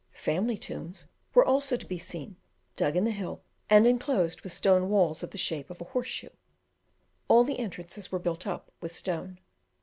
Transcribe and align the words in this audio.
Family 0.15 0.57
tombs 0.57 1.05
were 1.35 1.45
also 1.45 1.77
to 1.77 1.85
be 1.85 1.99
seen, 1.99 2.35
dug 2.75 2.95
in 2.95 3.03
the 3.03 3.11
hill, 3.11 3.43
and 3.69 3.85
enclosed 3.85 4.41
with 4.41 4.51
stone 4.51 4.89
walls 4.89 5.21
of 5.21 5.29
the 5.29 5.37
shape 5.37 5.69
of 5.69 5.79
a 5.79 5.83
horse 5.83 6.07
shoe. 6.07 6.31
All 7.27 7.43
the 7.43 7.59
entrances 7.59 8.11
were 8.11 8.17
built 8.17 8.47
up 8.47 8.71
with 8.81 8.95
stone. 8.95 9.37